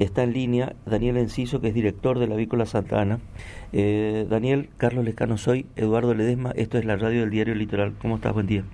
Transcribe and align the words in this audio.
está 0.00 0.22
en 0.22 0.32
línea 0.32 0.72
Daniel 0.86 1.18
Enciso, 1.18 1.60
que 1.60 1.68
es 1.68 1.74
director 1.74 2.18
de 2.18 2.26
la 2.26 2.34
Avícola 2.34 2.66
Santa 2.66 3.00
Ana. 3.00 3.18
Eh, 3.72 4.26
Daniel, 4.28 4.70
Carlos 4.78 5.04
Lescano 5.04 5.36
soy, 5.36 5.66
Eduardo 5.76 6.14
Ledesma, 6.14 6.52
esto 6.56 6.78
es 6.78 6.84
la 6.84 6.96
radio 6.96 7.20
del 7.20 7.30
diario 7.30 7.54
Litoral. 7.54 7.94
¿Cómo 8.00 8.16
estás? 8.16 8.32
Buen 8.32 8.46
día. 8.46 8.64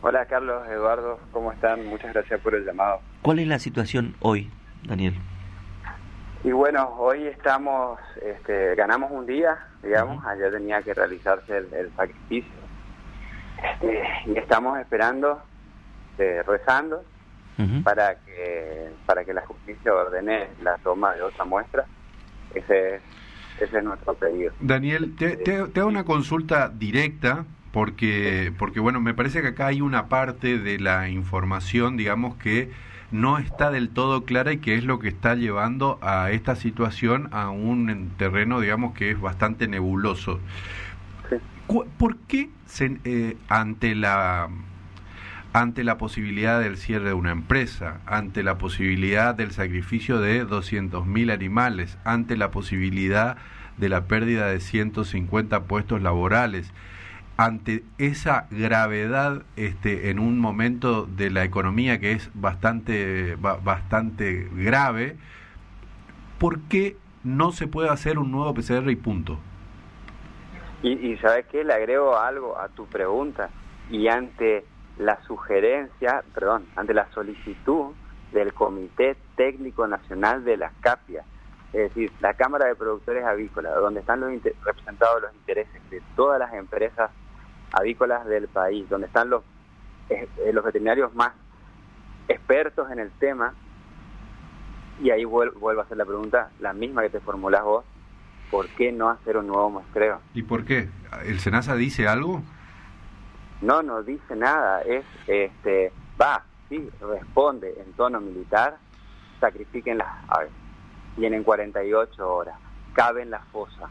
Hola 0.00 0.26
Carlos, 0.26 0.66
Eduardo, 0.68 1.18
¿cómo 1.32 1.50
están? 1.50 1.86
Muchas 1.86 2.12
gracias 2.12 2.40
por 2.40 2.54
el 2.54 2.64
llamado. 2.64 3.00
¿Cuál 3.22 3.38
es 3.38 3.48
la 3.48 3.58
situación 3.58 4.14
hoy, 4.20 4.50
Daniel? 4.86 5.14
Y 6.44 6.52
bueno, 6.52 6.94
hoy 6.98 7.26
estamos, 7.26 7.98
este, 8.22 8.74
ganamos 8.74 9.10
un 9.10 9.24
día, 9.24 9.56
digamos, 9.82 10.24
ayer 10.26 10.52
tenía 10.52 10.82
que 10.82 10.92
realizarse 10.92 11.56
el, 11.56 11.90
sacrificio. 11.96 12.52
Este, 13.62 14.02
y 14.26 14.36
estamos 14.36 14.78
esperando, 14.78 15.40
eh, 16.18 16.42
rezando, 16.46 17.02
para 17.82 18.16
que 18.16 18.90
para 19.06 19.24
que 19.24 19.32
la 19.32 19.42
justicia 19.42 19.94
ordene 19.94 20.48
la 20.62 20.76
toma 20.78 21.14
de 21.14 21.22
otra 21.22 21.44
muestra. 21.44 21.86
Ese, 22.54 23.00
ese 23.60 23.78
es 23.78 23.84
nuestro 23.84 24.14
pedido. 24.14 24.52
Daniel, 24.60 25.14
te, 25.16 25.36
te, 25.36 25.56
hago 25.80 25.88
una 25.88 26.04
consulta 26.04 26.68
directa 26.68 27.44
porque 27.72 28.52
porque 28.58 28.80
bueno, 28.80 29.00
me 29.00 29.14
parece 29.14 29.42
que 29.42 29.48
acá 29.48 29.66
hay 29.66 29.80
una 29.80 30.08
parte 30.08 30.58
de 30.58 30.78
la 30.78 31.08
información, 31.08 31.96
digamos 31.96 32.36
que 32.36 32.70
no 33.14 33.38
está 33.38 33.70
del 33.70 33.90
todo 33.90 34.24
clara 34.24 34.52
y 34.52 34.58
que 34.58 34.74
es 34.74 34.84
lo 34.84 34.98
que 34.98 35.08
está 35.08 35.36
llevando 35.36 35.98
a 36.02 36.32
esta 36.32 36.56
situación 36.56 37.28
a 37.30 37.48
un 37.50 38.10
terreno, 38.16 38.60
digamos, 38.60 38.94
que 38.94 39.12
es 39.12 39.20
bastante 39.20 39.68
nebuloso. 39.68 40.40
¿Por 41.96 42.16
qué 42.26 42.50
se, 42.66 42.98
eh, 43.04 43.36
ante 43.48 43.94
la 43.94 44.48
ante 45.54 45.84
la 45.84 45.98
posibilidad 45.98 46.60
del 46.60 46.76
cierre 46.76 47.10
de 47.10 47.14
una 47.14 47.30
empresa, 47.30 48.00
ante 48.06 48.42
la 48.42 48.58
posibilidad 48.58 49.36
del 49.36 49.52
sacrificio 49.52 50.20
de 50.20 50.44
200.000 50.44 51.32
animales, 51.32 51.96
ante 52.04 52.36
la 52.36 52.50
posibilidad 52.50 53.36
de 53.76 53.88
la 53.88 54.06
pérdida 54.06 54.48
de 54.48 54.58
150 54.58 55.62
puestos 55.62 56.02
laborales, 56.02 56.72
ante 57.36 57.84
esa 57.98 58.48
gravedad 58.50 59.42
este, 59.54 60.10
en 60.10 60.18
un 60.18 60.40
momento 60.40 61.06
de 61.06 61.30
la 61.30 61.44
economía 61.44 62.00
que 62.00 62.12
es 62.12 62.32
bastante, 62.34 63.36
bastante 63.36 64.48
grave, 64.56 65.16
¿por 66.40 66.62
qué 66.62 66.96
no 67.22 67.52
se 67.52 67.68
puede 67.68 67.90
hacer 67.90 68.18
un 68.18 68.32
nuevo 68.32 68.52
PCR 68.54 68.90
y 68.90 68.96
punto? 68.96 69.38
Y, 70.82 70.94
y 70.94 71.16
¿sabes 71.18 71.46
qué? 71.46 71.62
Le 71.62 71.74
agrego 71.74 72.18
algo 72.18 72.58
a 72.58 72.68
tu 72.70 72.86
pregunta. 72.86 73.50
Y 73.90 74.08
ante 74.08 74.64
la 74.98 75.20
sugerencia, 75.22 76.22
perdón, 76.34 76.66
ante 76.76 76.94
la 76.94 77.10
solicitud 77.12 77.92
del 78.32 78.52
Comité 78.52 79.16
Técnico 79.36 79.86
Nacional 79.86 80.44
de 80.44 80.56
las 80.56 80.72
CAPIA, 80.80 81.24
es 81.72 81.88
decir, 81.88 82.12
la 82.20 82.34
Cámara 82.34 82.66
de 82.66 82.76
Productores 82.76 83.24
Avícolas, 83.24 83.74
donde 83.74 84.00
están 84.00 84.20
los 84.20 84.30
representados 84.64 85.22
los 85.22 85.34
intereses 85.34 85.80
de 85.90 86.00
todas 86.14 86.38
las 86.38 86.52
empresas 86.54 87.10
avícolas 87.72 88.24
del 88.26 88.46
país, 88.46 88.88
donde 88.88 89.08
están 89.08 89.30
los, 89.30 89.42
eh, 90.08 90.28
los 90.52 90.64
veterinarios 90.64 91.12
más 91.14 91.32
expertos 92.28 92.90
en 92.90 93.00
el 93.00 93.10
tema, 93.12 93.54
y 95.02 95.10
ahí 95.10 95.24
vuelvo, 95.24 95.80
a 95.80 95.82
hacer 95.82 95.96
la 95.96 96.04
pregunta, 96.04 96.50
la 96.60 96.72
misma 96.72 97.02
que 97.02 97.10
te 97.10 97.20
formulás 97.20 97.64
vos, 97.64 97.84
¿por 98.50 98.68
qué 98.68 98.92
no 98.92 99.10
hacer 99.10 99.36
un 99.36 99.48
nuevo 99.48 99.70
muestreo? 99.70 100.20
¿Y 100.34 100.42
por 100.42 100.64
qué? 100.64 100.88
¿El 101.26 101.40
SENASA 101.40 101.74
dice 101.74 102.06
algo? 102.06 102.42
No 103.60 103.82
nos 103.82 104.06
dice 104.06 104.36
nada, 104.36 104.82
es, 104.82 105.04
este, 105.26 105.92
va, 106.20 106.44
sí, 106.68 106.88
responde 107.00 107.74
en 107.80 107.92
tono 107.94 108.20
militar, 108.20 108.76
sacrifiquen 109.40 109.98
las 109.98 110.08
aves, 110.28 110.52
tienen 111.16 111.44
48 111.44 112.34
horas, 112.34 112.56
caben 112.94 113.30
las 113.30 113.44
fosas. 113.48 113.90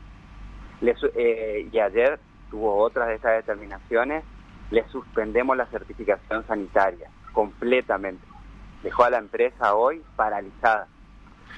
Eh, 0.81 1.69
y 1.71 1.79
ayer 1.79 2.19
tuvo 2.49 2.77
otras 2.77 3.07
de 3.07 3.15
estas 3.15 3.33
determinaciones, 3.33 4.23
le 4.69 4.87
suspendemos 4.89 5.55
la 5.55 5.65
certificación 5.67 6.45
sanitaria 6.45 7.09
completamente. 7.31 8.25
Dejó 8.83 9.05
a 9.05 9.09
la 9.09 9.17
empresa 9.17 9.75
hoy 9.75 10.03
paralizada. 10.15 10.87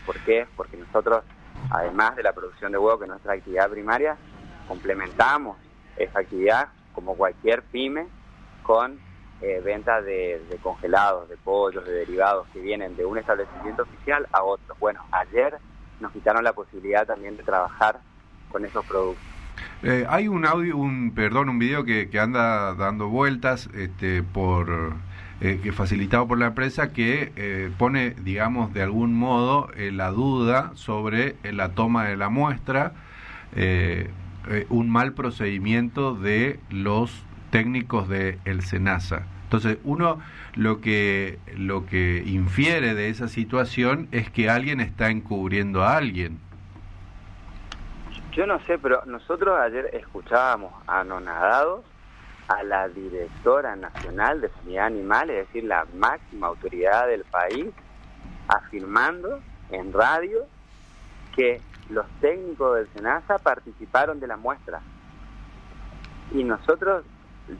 ¿Por 0.05 0.19
qué? 0.19 0.47
Porque 0.55 0.77
nosotros, 0.77 1.23
además 1.71 2.15
de 2.15 2.23
la 2.23 2.33
producción 2.33 2.71
de 2.71 2.77
huevo, 2.77 2.99
que 2.99 3.05
es 3.05 3.09
nuestra 3.09 3.33
actividad 3.33 3.69
primaria, 3.69 4.17
complementamos 4.67 5.57
esa 5.97 6.19
actividad 6.19 6.69
como 6.95 7.15
cualquier 7.15 7.61
pyme, 7.63 8.07
con 8.63 8.97
eh, 9.41 9.61
ventas 9.63 10.03
de, 10.05 10.41
congelados, 10.63 11.29
de 11.29 11.37
pollos, 11.37 11.85
de 11.85 11.91
derivados 11.91 12.47
que 12.53 12.59
vienen 12.59 12.95
de 12.95 13.05
un 13.05 13.17
establecimiento 13.17 13.83
oficial 13.83 14.27
a 14.31 14.43
otro. 14.43 14.75
Bueno, 14.79 15.01
ayer 15.11 15.57
nos 15.99 16.11
quitaron 16.13 16.43
la 16.43 16.53
posibilidad 16.53 17.05
también 17.05 17.37
de 17.37 17.43
trabajar 17.43 17.99
con 18.49 18.65
esos 18.65 18.85
productos. 18.85 19.23
Eh, 19.83 20.05
hay 20.09 20.27
un 20.27 20.45
audio, 20.45 20.77
un 20.77 21.11
perdón, 21.13 21.49
un 21.49 21.59
video 21.59 21.83
que, 21.83 22.09
anda 22.19 22.73
dando 22.75 23.09
vueltas 23.09 23.69
este, 23.75 24.23
por 24.23 24.93
eh, 25.41 25.59
que 25.61 25.71
facilitado 25.73 26.27
por 26.27 26.39
la 26.39 26.47
empresa 26.47 26.93
que 26.93 27.33
eh, 27.35 27.71
pone, 27.77 28.11
digamos, 28.11 28.73
de 28.73 28.81
algún 28.81 29.13
modo 29.13 29.69
la 29.77 30.09
duda 30.09 30.71
sobre 30.75 31.35
la 31.43 31.69
toma 31.73 32.05
de 32.05 32.17
la 32.17 32.29
muestra. 32.29 32.93
Eh, 34.47 34.67
un 34.69 34.89
mal 34.89 35.13
procedimiento 35.13 36.13
de 36.13 36.59
los 36.69 37.25
técnicos 37.49 38.07
de 38.07 38.37
el 38.45 38.61
SENASA. 38.61 39.25
Entonces, 39.43 39.77
uno 39.83 40.19
lo 40.55 40.81
que, 40.81 41.39
lo 41.55 41.85
que 41.85 42.23
infiere 42.25 42.93
de 42.93 43.09
esa 43.09 43.27
situación 43.27 44.07
es 44.11 44.29
que 44.29 44.49
alguien 44.49 44.81
está 44.81 45.09
encubriendo 45.09 45.83
a 45.83 45.97
alguien. 45.97 46.39
Yo 48.33 48.45
no 48.45 48.59
sé, 48.65 48.77
pero 48.77 49.03
nosotros 49.05 49.57
ayer 49.59 49.89
escuchábamos 49.93 50.73
anonadados 50.87 51.83
a 52.47 52.63
la 52.63 52.87
directora 52.89 53.75
nacional 53.75 54.41
de 54.41 54.49
sanidad 54.49 54.87
animal, 54.87 55.29
es 55.29 55.47
decir, 55.47 55.63
la 55.63 55.85
máxima 55.95 56.47
autoridad 56.47 57.07
del 57.07 57.23
país, 57.23 57.67
afirmando 58.47 59.39
en 59.71 59.93
radio 59.93 60.45
que 61.35 61.61
los 61.89 62.05
técnicos 62.21 62.77
del 62.77 62.87
SENASA 62.93 63.37
participaron 63.39 64.19
de 64.19 64.27
la 64.27 64.37
muestra. 64.37 64.81
Y 66.31 66.43
nosotros 66.43 67.03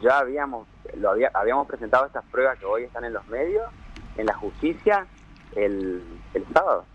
ya 0.02 0.20
habíamos, 0.20 0.68
lo 0.98 1.12
habíamos 1.34 1.68
presentado 1.68 2.06
estas 2.06 2.24
pruebas 2.26 2.58
que 2.58 2.66
hoy 2.66 2.84
están 2.84 3.06
en 3.06 3.14
los 3.14 3.28
medios, 3.28 3.70
en 4.18 4.26
la 4.26 4.34
justicia, 4.34 5.06
el, 5.56 6.04
el 6.34 6.46
sábado, 6.54 6.86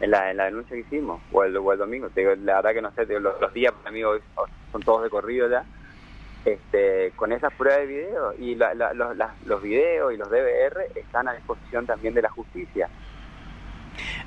en 0.00 0.10
la, 0.10 0.30
en 0.30 0.38
la 0.38 0.44
denuncia 0.46 0.74
que 0.74 0.80
hicimos, 0.80 1.22
o 1.32 1.44
el, 1.44 1.56
o 1.56 1.72
el 1.72 1.78
domingo. 1.78 2.08
la 2.14 2.56
verdad 2.56 2.72
que 2.72 2.82
no 2.82 2.90
sé, 2.92 3.06
los, 3.20 3.54
días 3.54 3.72
para 3.74 3.90
mí 3.90 4.02
hoy 4.02 4.20
son 4.72 4.82
todos 4.82 5.02
de 5.02 5.10
corrido 5.10 5.48
ya. 5.48 5.64
Este, 6.42 7.12
con 7.16 7.32
esas 7.32 7.52
pruebas 7.52 7.80
de 7.80 7.86
video 7.86 8.32
y 8.38 8.54
los, 8.54 8.70
los 9.44 9.62
videos 9.62 10.14
y 10.14 10.16
los 10.16 10.30
DVR 10.30 10.86
están 10.94 11.28
a 11.28 11.34
disposición 11.34 11.84
también 11.86 12.14
de 12.14 12.22
la 12.22 12.30
justicia. 12.30 12.88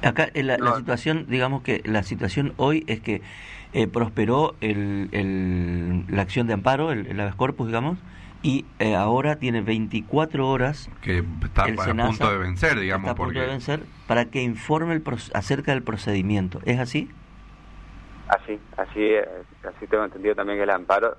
Acá 0.03 0.30
eh, 0.34 0.44
la, 0.44 0.58
la, 0.58 0.75
situación, 0.75 1.25
digamos 1.28 1.64
que 1.64 1.81
la 1.86 2.03
situación 2.03 2.53
hoy 2.58 2.84
es 2.88 3.00
que 3.00 3.22
eh, 3.74 3.88
prosperó 3.88 4.56
el, 4.62 5.09
el, 5.12 6.06
la 6.08 6.22
acción 6.22 6.47
de 6.47 6.53
amparo, 6.53 6.91
el, 6.91 7.08
el 7.08 7.19
habeas 7.19 7.36
corpus, 7.36 7.68
digamos, 7.68 7.97
y 8.44 8.66
eh, 8.80 8.96
ahora 8.96 9.38
tiene 9.38 9.62
24 9.62 10.47
horas 10.47 10.90
que 11.02 11.24
está 11.44 11.63
a 11.63 12.08
punto 12.08 12.30
de 12.30 12.38
vencer, 12.38 12.80
digamos, 12.80 13.09
está 13.09 13.12
a 13.12 13.25
punto 13.25 13.40
de 13.40 13.47
vencer 13.47 13.84
para 14.06 14.25
que 14.25 14.44
informe 14.44 14.94
el 14.94 15.03
acerca 15.34 15.72
del 15.72 15.81
procedimiento. 15.81 16.59
¿Es 16.66 16.80
así? 16.80 17.09
Así, 18.28 18.59
así, 18.78 19.16
así 19.63 19.88
tengo 19.88 20.03
entendido 20.03 20.36
también 20.36 20.58
que 20.58 20.63
el 20.63 20.69
amparo 20.69 21.18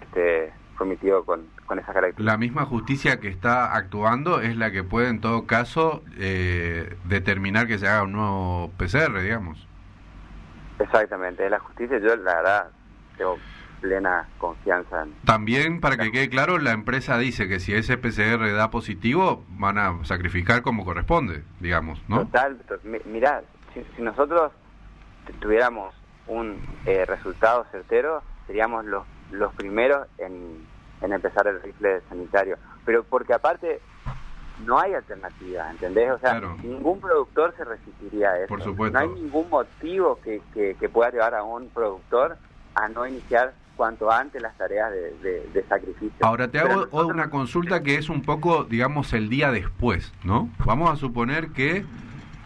este, 0.00 0.52
cometido 0.74 1.24
con, 1.24 1.46
con 1.66 1.78
esa 1.78 1.92
característica. 1.92 2.22
La 2.22 2.38
misma 2.38 2.64
justicia 2.64 3.20
que 3.20 3.28
está 3.28 3.74
actuando 3.74 4.40
es 4.40 4.56
la 4.56 4.70
que 4.70 4.84
puede 4.84 5.08
en 5.08 5.20
todo 5.20 5.46
caso 5.46 6.02
eh, 6.18 6.96
determinar 7.04 7.66
que 7.66 7.78
se 7.78 7.88
haga 7.88 8.02
un 8.02 8.12
nuevo 8.12 8.70
PCR, 8.76 9.20
digamos. 9.20 9.66
Exactamente, 10.78 11.48
la 11.48 11.60
justicia 11.60 11.98
yo 11.98 12.16
la 12.16 12.34
verdad 12.34 12.66
tengo 13.16 13.38
plena 13.80 14.28
confianza 14.38 15.02
en... 15.02 15.14
También, 15.24 15.80
para 15.80 15.96
que 15.96 16.10
quede 16.10 16.28
claro, 16.28 16.58
la 16.58 16.72
empresa 16.72 17.18
dice 17.18 17.48
que 17.48 17.60
si 17.60 17.74
ese 17.74 17.98
PCR 17.98 18.52
da 18.54 18.70
positivo, 18.70 19.44
van 19.50 19.78
a 19.78 20.04
sacrificar 20.04 20.62
como 20.62 20.84
corresponde, 20.84 21.44
digamos, 21.60 22.02
¿no? 22.08 22.20
Total, 22.20 22.58
mirá, 23.04 23.42
si, 23.74 24.02
nosotros 24.02 24.52
tuviéramos 25.40 25.94
un 26.26 26.58
eh, 26.86 27.04
resultado 27.04 27.66
certero, 27.70 28.22
seríamos 28.46 28.84
los 28.86 29.04
los 29.34 29.52
primeros 29.54 30.06
en, 30.18 30.66
empezar 31.12 31.46
el 31.46 31.62
rifle 31.62 32.00
sanitario. 32.08 32.56
Pero 32.84 33.04
porque 33.04 33.34
aparte 33.34 33.80
no 34.64 34.78
hay 34.78 34.94
alternativa, 34.94 35.70
¿entendés? 35.70 36.12
O 36.12 36.18
sea, 36.18 36.40
ningún 36.62 37.00
productor 37.00 37.54
se 37.56 37.64
resistiría 37.64 38.30
a 38.30 38.38
eso. 38.38 38.48
Por 38.48 38.62
supuesto. 38.62 38.98
No 38.98 39.04
hay 39.04 39.20
ningún 39.20 39.48
motivo 39.50 40.18
que, 40.22 40.40
que, 40.52 40.88
pueda 40.88 41.10
llevar 41.10 41.34
a 41.34 41.42
un 41.42 41.68
productor 41.68 42.36
a 42.74 42.88
no 42.88 43.06
iniciar 43.06 43.54
cuanto 43.76 44.10
antes 44.10 44.40
las 44.40 44.56
tareas 44.56 44.92
de, 44.92 45.64
sacrificio. 45.68 46.24
Ahora 46.24 46.48
te 46.48 46.60
hago 46.60 46.86
una 46.92 47.30
consulta 47.30 47.82
que 47.82 47.96
es 47.96 48.08
un 48.08 48.22
poco, 48.22 48.64
digamos, 48.64 49.12
el 49.12 49.28
día 49.28 49.50
después, 49.50 50.12
¿no? 50.22 50.48
Vamos 50.64 50.90
a 50.90 50.96
suponer 50.96 51.48
que 51.48 51.84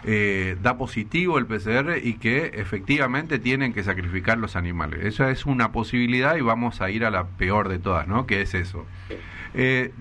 eh, 0.04 0.56
da 0.62 0.78
positivo 0.78 1.38
el 1.38 1.46
PCR 1.46 1.98
y 2.02 2.14
que 2.14 2.52
efectivamente 2.54 3.38
tienen 3.38 3.72
que 3.72 3.82
sacrificar 3.82 4.38
los 4.38 4.54
animales. 4.54 5.04
Esa 5.04 5.30
es 5.30 5.44
una 5.44 5.72
posibilidad 5.72 6.36
y 6.36 6.40
vamos 6.40 6.80
a 6.80 6.90
ir 6.90 7.04
a 7.04 7.10
la 7.10 7.26
peor 7.26 7.68
de 7.68 7.78
todas, 7.78 8.06
¿no? 8.06 8.26
Que 8.26 8.42
es 8.42 8.54
eso. 8.54 8.86
Eh, 9.54 9.92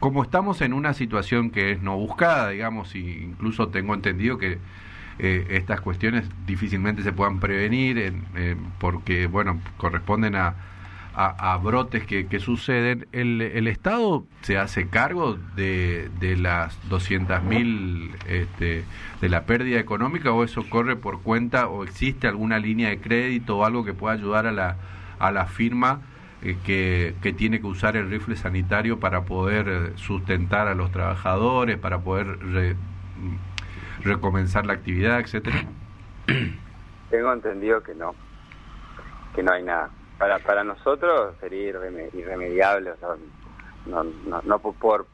como 0.00 0.22
estamos 0.22 0.60
en 0.62 0.72
una 0.72 0.94
situación 0.94 1.50
que 1.50 1.72
es 1.72 1.82
no 1.82 1.96
buscada, 1.96 2.50
digamos, 2.50 2.94
y 2.94 3.24
incluso 3.24 3.68
tengo 3.68 3.94
entendido 3.94 4.38
que 4.38 4.58
eh, 5.18 5.46
estas 5.50 5.80
cuestiones 5.80 6.24
difícilmente 6.46 7.02
se 7.02 7.12
puedan 7.12 7.38
prevenir 7.40 8.14
porque, 8.78 9.26
bueno, 9.26 9.60
corresponden 9.76 10.34
a, 10.36 10.54
a, 11.18 11.56
brotes 11.56 12.04
que, 12.04 12.26
que 12.26 12.40
suceden, 12.40 13.06
el, 13.12 13.40
el, 13.40 13.68
Estado 13.68 14.26
se 14.42 14.58
hace 14.58 14.88
cargo 14.88 15.38
de, 15.56 16.10
de 16.20 16.36
las 16.36 16.78
200.000 16.90 18.10
este, 18.28 18.84
de 19.22 19.28
la 19.30 19.46
pérdida 19.46 19.80
económica 19.80 20.30
o 20.32 20.44
eso 20.44 20.68
corre 20.68 20.94
por 20.94 21.22
cuenta 21.22 21.68
o 21.68 21.84
existe 21.84 22.28
alguna 22.28 22.58
línea 22.58 22.90
de 22.90 23.00
crédito 23.00 23.56
o 23.56 23.64
algo 23.64 23.82
que 23.82 23.94
pueda 23.94 24.12
ayudar 24.12 24.46
a 24.46 24.52
la, 24.52 24.76
a 25.18 25.32
la 25.32 25.46
firma 25.46 26.02
eh, 26.42 26.58
que, 26.66 27.14
que, 27.22 27.32
tiene 27.32 27.60
que 27.60 27.66
usar 27.66 27.96
el 27.96 28.10
rifle 28.10 28.36
sanitario 28.36 29.00
para 29.00 29.22
poder 29.22 29.94
sustentar 29.96 30.68
a 30.68 30.74
los 30.74 30.92
trabajadores, 30.92 31.78
para 31.78 32.00
poder 32.00 32.26
mm, 32.26 34.04
recomenzar 34.04 34.66
la 34.66 34.74
actividad, 34.74 35.20
etcétera? 35.20 35.64
Tengo 37.10 37.32
entendido 37.32 37.82
que 37.82 37.94
no, 37.94 38.14
que 39.34 39.42
no 39.42 39.52
hay 39.52 39.62
nada 39.62 39.90
para 40.18 40.38
para 40.38 40.64
nosotros 40.64 41.34
sería 41.40 41.68
irremediable. 41.68 42.92
no, 43.86 44.04
no, 44.04 44.42
no, 44.42 44.58
por, 44.58 45.06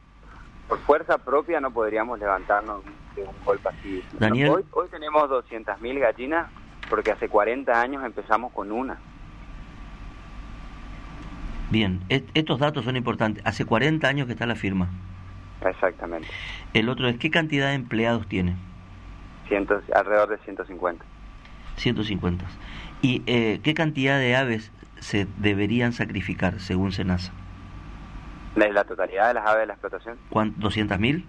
por 0.67 0.79
fuerza 0.79 1.17
propia 1.17 1.59
no 1.59 1.71
podríamos 1.71 2.19
levantarnos 2.19 2.83
de 3.15 3.23
un 3.23 3.45
golpe 3.45 3.69
así. 3.69 4.03
Hoy, 4.21 4.65
hoy 4.71 4.87
tenemos 4.89 5.23
200.000 5.29 5.99
gallinas 5.99 6.49
porque 6.89 7.11
hace 7.11 7.29
40 7.29 7.79
años 7.79 8.03
empezamos 8.03 8.51
con 8.53 8.71
una. 8.71 8.97
Bien, 11.69 12.01
estos 12.09 12.59
datos 12.59 12.85
son 12.85 12.95
importantes. 12.95 13.43
Hace 13.45 13.65
40 13.65 14.07
años 14.07 14.27
que 14.27 14.33
está 14.33 14.45
la 14.45 14.55
firma. 14.55 14.89
Exactamente. 15.65 16.27
El 16.73 16.89
otro 16.89 17.07
es, 17.07 17.17
¿qué 17.17 17.31
cantidad 17.31 17.69
de 17.69 17.73
empleados 17.73 18.27
tiene? 18.27 18.55
Cientos, 19.47 19.83
alrededor 19.93 20.29
de 20.29 20.37
150. 20.39 21.03
150. 21.77 22.45
¿Y 23.01 23.23
eh, 23.25 23.59
qué 23.63 23.73
cantidad 23.73 24.19
de 24.19 24.35
aves 24.35 24.71
se 25.03 25.27
deberían 25.37 25.91
sacrificar 25.91 26.61
según 26.61 26.93
Senasa? 26.93 27.33
¿La, 28.55 28.69
la 28.69 28.85
totalidad 28.85 29.27
de 29.27 29.33
las 29.33 29.45
aves 29.45 29.61
de 29.61 29.65
la 29.67 29.73
explotación? 29.73 30.17
¿200.000? 30.31 30.97
mil? 30.97 31.27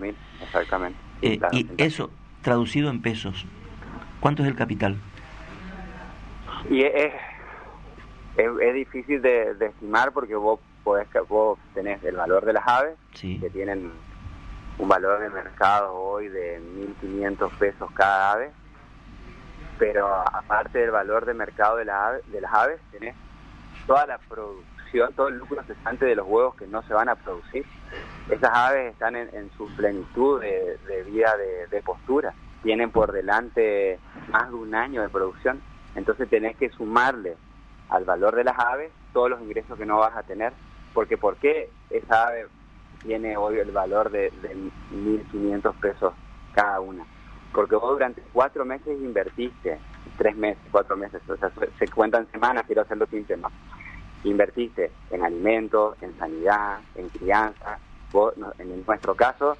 mil, 0.00 0.16
exactamente. 0.42 0.98
Eh, 1.22 1.38
y 1.52 1.68
eso, 1.78 2.10
traducido 2.42 2.90
en 2.90 3.00
pesos, 3.00 3.46
¿cuánto 4.20 4.42
es 4.42 4.48
el 4.48 4.56
capital? 4.56 4.96
Y 6.68 6.82
es, 6.82 7.12
es, 8.36 8.74
difícil 8.74 9.22
de, 9.22 9.54
estimar 9.60 10.12
porque 10.12 10.34
vos 10.34 10.58
podés, 10.82 11.06
vos 11.28 11.58
tenés 11.74 12.02
el 12.02 12.16
valor 12.16 12.44
de 12.44 12.54
las 12.54 12.66
aves, 12.66 12.96
que 13.20 13.50
tienen 13.52 13.92
un 14.78 14.88
valor 14.88 15.20
de 15.20 15.30
mercado 15.30 15.94
hoy 15.94 16.26
de 16.26 16.60
1.500 17.00 17.50
pesos 17.52 17.90
cada 17.92 18.32
ave, 18.32 18.50
pero 19.78 20.06
aparte 20.08 20.78
del 20.78 20.90
valor 20.90 21.24
de 21.24 21.34
mercado 21.34 21.76
de, 21.76 21.84
la 21.84 22.18
de 22.26 22.40
las 22.40 22.52
aves, 22.52 22.80
tenés 22.90 23.14
toda 23.86 24.06
la 24.06 24.18
producción, 24.18 25.12
todo 25.14 25.28
el 25.28 25.38
lucro 25.38 25.62
cesante 25.64 26.04
de 26.04 26.14
los 26.14 26.26
huevos 26.26 26.54
que 26.56 26.66
no 26.66 26.82
se 26.82 26.94
van 26.94 27.08
a 27.08 27.16
producir. 27.16 27.64
Esas 28.30 28.50
aves 28.52 28.92
están 28.92 29.16
en, 29.16 29.50
su 29.56 29.66
plenitud 29.76 30.40
de, 30.40 31.04
vida 31.06 31.34
de, 31.70 31.82
postura, 31.82 32.32
tienen 32.62 32.90
por 32.90 33.12
delante 33.12 33.98
más 34.30 34.48
de 34.48 34.54
un 34.54 34.74
año 34.74 35.02
de 35.02 35.08
producción, 35.08 35.60
entonces 35.94 36.28
tenés 36.30 36.56
que 36.56 36.70
sumarle 36.70 37.36
al 37.90 38.04
valor 38.04 38.34
de 38.34 38.44
las 38.44 38.58
aves 38.58 38.90
todos 39.12 39.30
los 39.30 39.42
ingresos 39.42 39.78
que 39.78 39.86
no 39.86 39.98
vas 39.98 40.16
a 40.16 40.22
tener, 40.22 40.52
porque 40.94 41.18
¿por 41.18 41.36
qué 41.36 41.68
esa 41.90 42.28
ave 42.28 42.46
tiene 43.02 43.36
hoy 43.36 43.58
el 43.58 43.70
valor 43.70 44.10
de, 44.10 44.30
de 44.42 44.56
1.500 44.92 45.74
pesos 45.74 46.14
cada 46.54 46.80
una? 46.80 47.04
Porque 47.54 47.76
vos 47.76 47.92
durante 47.92 48.20
cuatro 48.32 48.64
meses 48.64 49.00
invertiste, 49.00 49.78
tres 50.18 50.36
meses, 50.36 50.62
cuatro 50.72 50.96
meses, 50.96 51.22
o 51.28 51.36
sea, 51.36 51.52
se 51.78 51.88
cuentan 51.88 52.26
semanas, 52.32 52.64
quiero 52.66 52.82
hacerlo 52.82 53.06
sin 53.06 53.24
tema. 53.24 53.48
Invertiste 54.24 54.90
en 55.10 55.24
alimentos, 55.24 55.96
en 56.02 56.18
sanidad, 56.18 56.80
en 56.96 57.08
crianza. 57.10 57.78
Vos, 58.10 58.34
en 58.58 58.84
nuestro 58.84 59.14
caso, 59.14 59.56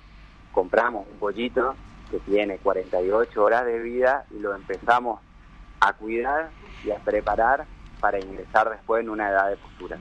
compramos 0.52 1.06
un 1.12 1.18
pollito 1.18 1.76
que 2.10 2.18
tiene 2.20 2.58
48 2.58 3.42
horas 3.42 3.64
de 3.64 3.78
vida 3.78 4.26
y 4.30 4.40
lo 4.40 4.54
empezamos 4.54 5.20
a 5.80 5.92
cuidar 5.92 6.50
y 6.84 6.90
a 6.90 6.96
preparar 6.96 7.64
para 8.00 8.18
ingresar 8.18 8.70
después 8.70 9.04
en 9.04 9.10
una 9.10 9.30
edad 9.30 9.50
de 9.50 9.56
postura. 9.56 9.98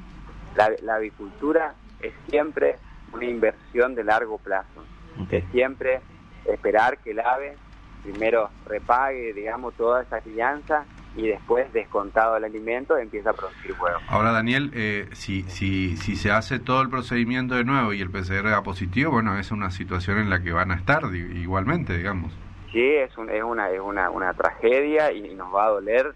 La, 0.55 0.71
la 0.81 0.95
avicultura 0.95 1.75
es 1.99 2.13
siempre 2.27 2.77
una 3.11 3.25
inversión 3.25 3.93
de 3.93 4.03
largo 4.03 4.39
plazo, 4.39 4.83
es 5.29 5.43
siempre 5.51 6.01
esperar 6.45 6.97
que 6.97 7.11
el 7.11 7.19
ave 7.19 7.55
primero 8.03 8.49
repague, 8.65 9.33
digamos, 9.33 9.73
toda 9.75 10.03
esa 10.03 10.21
crianza 10.21 10.85
y 11.15 11.27
después, 11.27 11.71
descontado 11.73 12.37
el 12.37 12.43
alimento, 12.43 12.97
empieza 12.97 13.29
a 13.29 13.33
producir 13.33 13.75
huevos. 13.79 14.01
Ahora, 14.07 14.31
Daniel, 14.31 14.71
eh, 14.73 15.09
si, 15.13 15.43
si, 15.43 15.95
si 15.97 16.15
se 16.15 16.31
hace 16.31 16.59
todo 16.59 16.81
el 16.81 16.89
procedimiento 16.89 17.55
de 17.55 17.63
nuevo 17.63 17.93
y 17.93 18.01
el 18.01 18.09
PCR 18.09 18.49
da 18.49 18.63
positivo, 18.63 19.11
bueno, 19.11 19.37
es 19.37 19.51
una 19.51 19.69
situación 19.69 20.17
en 20.17 20.29
la 20.29 20.41
que 20.41 20.51
van 20.51 20.71
a 20.71 20.75
estar 20.75 21.03
igualmente, 21.13 21.95
digamos. 21.95 22.33
Sí, 22.71 22.83
es, 22.83 23.11
es, 23.11 23.43
una, 23.43 23.69
es 23.69 23.79
una, 23.79 24.09
una 24.09 24.33
tragedia 24.33 25.11
y 25.11 25.35
nos 25.35 25.53
va 25.53 25.65
a 25.65 25.69
doler 25.69 26.15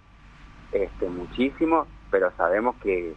este, 0.71 1.07
muchísimo, 1.07 1.85
pero 2.09 2.31
sabemos 2.35 2.75
que, 2.81 3.13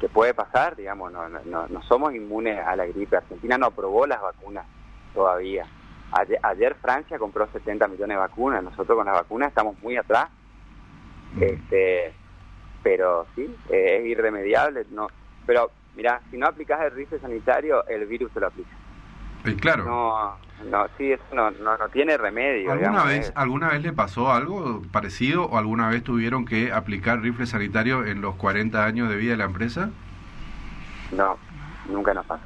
que 0.00 0.08
puede 0.08 0.34
pasar, 0.34 0.74
digamos, 0.74 1.12
no, 1.12 1.28
no, 1.28 1.68
no 1.68 1.82
somos 1.82 2.12
inmunes 2.12 2.58
a 2.58 2.74
la 2.74 2.86
gripe. 2.86 3.16
Argentina 3.16 3.56
no 3.56 3.66
aprobó 3.66 4.06
las 4.06 4.20
vacunas 4.20 4.66
todavía. 5.14 5.66
Ayer, 6.12 6.74
Francia 6.80 7.18
compró 7.18 7.46
70 7.52 7.86
millones 7.88 8.16
de 8.16 8.20
vacunas, 8.20 8.62
nosotros 8.64 8.96
con 8.96 9.06
las 9.06 9.14
vacunas 9.14 9.48
estamos 9.48 9.80
muy 9.80 9.96
atrás, 9.96 10.28
mm. 11.34 11.42
este, 11.42 12.12
pero 12.82 13.26
sí, 13.34 13.54
es 13.68 14.04
irremediable. 14.04 14.86
no 14.90 15.08
Pero 15.46 15.70
mira, 15.96 16.20
si 16.30 16.36
no 16.36 16.46
aplicas 16.46 16.80
el 16.80 16.92
rifle 16.92 17.20
sanitario, 17.20 17.86
el 17.86 18.06
virus 18.06 18.32
se 18.32 18.40
lo 18.40 18.48
aplica. 18.48 18.70
Eh, 19.44 19.56
claro. 19.56 19.84
No, 19.84 20.36
no, 20.70 20.86
sí, 20.98 21.12
eso 21.12 21.24
no, 21.32 21.50
no, 21.50 21.76
tiene 21.92 22.16
remedio. 22.18 22.72
¿Alguna, 22.72 23.04
vez, 23.04 23.32
¿Alguna 23.34 23.68
vez 23.68 23.82
le 23.82 23.92
pasó 23.92 24.32
algo 24.32 24.82
parecido 24.92 25.46
o 25.46 25.56
alguna 25.56 25.88
vez 25.88 26.02
tuvieron 26.02 26.44
que 26.44 26.72
aplicar 26.72 27.20
rifle 27.20 27.46
sanitario 27.46 28.04
en 28.04 28.20
los 28.20 28.34
40 28.34 28.84
años 28.84 29.08
de 29.08 29.16
vida 29.16 29.32
de 29.32 29.36
la 29.38 29.44
empresa? 29.44 29.90
No, 31.12 31.38
nunca 31.88 32.12
nos 32.12 32.26
pasó. 32.26 32.44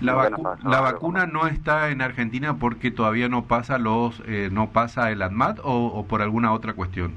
La, 0.00 0.30
la 0.64 0.80
vacuna 0.80 1.26
no 1.26 1.46
está 1.46 1.90
en 1.90 2.02
Argentina 2.02 2.58
porque 2.58 2.90
todavía 2.90 3.28
no 3.28 3.44
pasa 3.44 3.78
los 3.78 4.22
eh, 4.26 4.48
no 4.50 4.70
pasa 4.70 5.10
el 5.10 5.22
ADMAT 5.22 5.60
o, 5.62 6.04
por 6.08 6.22
alguna 6.22 6.52
otra 6.52 6.74
cuestión. 6.74 7.14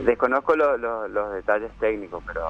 Desconozco 0.00 0.56
los 0.56 1.32
detalles 1.34 1.70
técnicos, 1.78 2.22
pero 2.26 2.42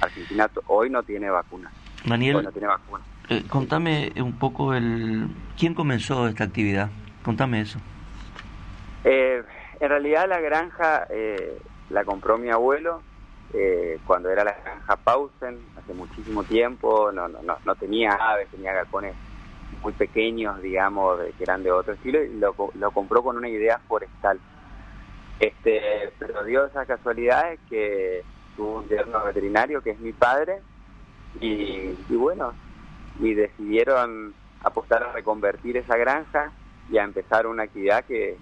Argentina 0.00 0.48
hoy 0.66 0.90
no 0.90 1.02
tiene 1.02 1.30
vacuna. 1.30 1.70
Daniel, 2.04 2.42
no 2.42 2.52
tiene 2.52 2.68
vacuna. 2.68 3.02
Eh, 3.30 3.44
contame 3.48 4.12
un 4.16 4.38
poco 4.38 4.74
el 4.74 5.28
quién 5.58 5.74
comenzó 5.74 6.28
esta 6.28 6.44
actividad. 6.44 6.90
Contame 7.24 7.60
eso. 7.60 7.78
Eh, 9.04 9.42
en 9.80 9.88
realidad 9.88 10.28
la 10.28 10.40
granja 10.40 11.06
la 11.90 12.04
compró 12.04 12.36
mi 12.36 12.50
abuelo 12.50 13.02
eh, 13.54 13.98
cuando 14.06 14.30
era 14.30 14.44
la 14.44 14.56
granja 14.62 14.96
Pausen, 14.96 15.58
hace 15.76 15.94
muchísimo 15.94 16.44
tiempo, 16.44 17.10
no, 17.12 17.28
no, 17.28 17.40
no, 17.42 17.74
tenía 17.76 18.12
aves, 18.12 18.48
tenía 18.48 18.74
galpones 18.74 19.14
muy 19.82 19.92
pequeños, 19.92 20.60
digamos, 20.60 21.18
que 21.36 21.42
eran 21.42 21.62
de 21.62 21.70
otro 21.70 21.94
estilo, 21.94 22.22
y 22.22 22.38
lo, 22.38 22.54
compró 22.92 23.22
con 23.22 23.36
una 23.36 23.48
idea 23.48 23.78
forestal. 23.88 24.38
Este, 25.40 26.12
pero 26.18 26.44
dio 26.44 26.66
esa 26.66 26.84
casualidad 26.84 27.56
que 27.68 28.22
tuvo 28.56 28.78
un 28.78 28.88
yerno 28.88 29.24
veterinario 29.24 29.82
que 29.82 29.90
es 29.90 30.00
mi 30.00 30.12
padre, 30.12 30.60
y, 31.40 31.96
y 32.08 32.16
bueno, 32.16 32.52
y 33.20 33.34
decidieron 33.34 34.34
apostar 34.62 35.04
a 35.04 35.12
reconvertir 35.12 35.76
esa 35.76 35.96
granja 35.96 36.52
y 36.90 36.98
a 36.98 37.04
empezar 37.04 37.46
una 37.46 37.64
actividad 37.64 38.04
que 38.04 38.36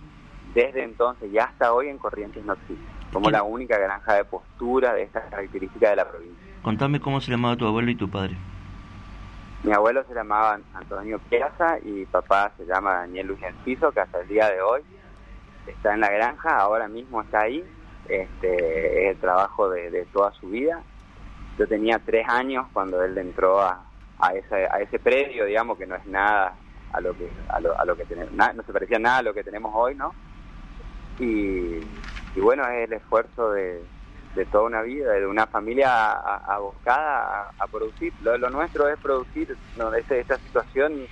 desde 0.55 0.83
entonces 0.83 1.31
y 1.31 1.39
hasta 1.39 1.73
hoy 1.73 1.89
en 1.89 1.99
Corrientes 1.99 2.45
no 2.45 2.55
existe. 2.55 2.96
Somos 3.13 3.33
la 3.33 3.43
única 3.43 3.79
granja 3.79 4.15
de 4.15 4.25
postura 4.25 4.93
de 4.95 5.05
estas 5.05 5.25
características 5.31 5.91
de 5.91 5.97
la 5.97 6.09
provincia. 6.09 6.45
Contame 6.63 7.01
cómo 7.01 7.21
se 7.21 7.31
llamaba 7.31 7.57
tu 7.57 7.67
abuelo 7.67 7.91
y 7.91 7.95
tu 7.95 8.11
padre. 8.11 8.37
Mi 9.63 9.73
abuelo 9.73 10.05
se 10.07 10.15
llamaba 10.15 10.59
Antonio 10.75 11.19
Piazza 11.31 11.79
y 11.83 12.05
papá 12.07 12.53
se 12.57 12.67
llama 12.67 12.95
Daniel 12.95 13.29
Luis 13.29 13.43
Enciso, 13.43 13.91
que 13.93 14.01
hasta 14.01 14.21
el 14.21 14.29
día 14.29 14.49
de 14.51 14.61
hoy 14.61 14.83
está 15.67 15.95
en 15.95 16.01
la 16.01 16.11
granja, 16.11 16.59
ahora 16.59 16.89
mismo 16.89 17.23
está 17.23 17.41
ahí. 17.41 17.65
Este, 18.09 19.07
es 19.07 19.15
el 19.15 19.21
trabajo 19.21 19.69
de, 19.71 20.07
toda 20.13 20.33
su 20.35 20.49
vida. 20.49 20.81
Yo 21.59 21.67
tenía 21.67 21.99
tres 21.99 22.29
años 22.29 22.67
cuando 22.73 23.03
él 23.03 23.17
entró 23.19 23.61
a, 23.61 23.83
a, 24.21 24.35
ese, 24.35 24.67
a 24.67 24.81
ese 24.81 24.99
predio, 24.99 25.45
digamos 25.45 25.79
que 25.79 25.87
no 25.87 25.97
es 25.97 26.07
nada 26.07 26.55
a 26.93 27.01
lo 27.01 27.17
que 27.17 27.29
a 27.49 27.61
lo, 27.61 27.79
a 27.79 27.85
lo 27.85 27.97
que 27.97 28.05
tenemos 28.05 28.33
no 28.33 28.63
se 28.63 28.73
parecía 28.73 28.99
nada 28.99 29.19
a 29.19 29.23
lo 29.23 29.35
que 29.35 29.45
tenemos 29.45 29.73
hoy 29.75 29.95
no 29.95 30.15
y, 31.19 31.81
bueno 32.40 32.66
es 32.69 32.88
el 32.88 32.93
esfuerzo 32.95 33.52
de, 33.52 33.83
de, 34.35 34.45
toda 34.47 34.64
una 34.64 34.83
vida 34.83 35.12
de 35.12 35.26
una 35.26 35.47
familia 35.47 36.12
abocada 36.12 37.50
a, 37.59 37.66
producir 37.66 38.12
lo, 38.23 38.37
lo, 38.38 38.50
nuestro 38.50 38.88
es 38.88 38.99
producir 38.99 39.57
no, 39.76 39.93
este, 39.95 40.21
esta 40.21 40.38
situación 40.38 41.07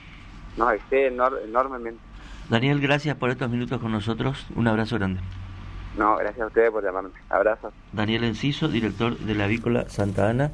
nos 0.57 0.73
excede 0.73 1.07
enormemente 1.07 2.01
Daniel 2.49 2.81
gracias 2.81 3.17
por 3.17 3.31
estos 3.31 3.51
minutos 3.51 3.81
con 3.81 3.93
nosotros 3.93 4.47
un 4.55 4.69
abrazo 4.69 4.97
grande 4.97 5.21
no, 5.97 6.17
gracias 6.17 6.43
a 6.43 6.47
ustedes 6.47 6.71
por 6.71 6.83
llamarme. 6.83 7.11
Abrazo. 7.31 7.73
Daniel 7.93 8.25
Enciso, 8.25 8.69
director 8.69 9.17
de 9.17 9.35
la 9.35 9.45
Avícola 9.45 9.89
Santa 9.89 10.29
Ana. 10.29 10.51